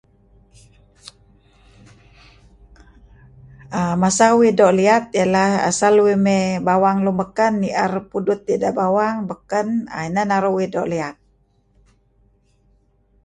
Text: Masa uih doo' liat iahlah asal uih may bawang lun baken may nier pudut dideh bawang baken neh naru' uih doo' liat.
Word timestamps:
Masa 4.01 4.25
uih 4.39 4.51
doo' 4.57 4.75
liat 4.79 5.03
iahlah 5.19 5.51
asal 5.69 5.93
uih 6.05 6.17
may 6.25 6.43
bawang 6.67 6.97
lun 7.05 7.15
baken 7.21 7.53
may 7.61 7.61
nier 7.73 7.91
pudut 8.09 8.39
dideh 8.47 8.73
bawang 8.79 9.17
baken 9.29 9.67
neh 10.13 10.25
naru' 10.29 10.55
uih 10.57 10.69
doo' 10.73 10.89
liat. 10.93 11.15